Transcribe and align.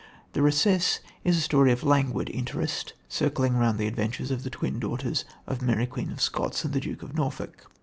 The 0.33 0.41
Recess 0.41 0.99
is 1.23 1.37
a 1.37 1.41
story 1.41 1.71
of 1.71 1.83
languid 1.83 2.27
interest, 2.31 2.93
circling 3.07 3.55
round 3.55 3.77
the 3.77 3.85
adventures 3.85 4.31
of 4.31 4.41
the 4.41 4.49
twin 4.49 4.79
daughters 4.79 5.25
of 5.45 5.61
Mary 5.61 5.85
Queen 5.85 6.09
of 6.11 6.19
Scots 6.19 6.65
and 6.65 6.73
the 6.73 6.79
Duke 6.79 7.03
of 7.03 7.13
Norfolk. 7.13 7.69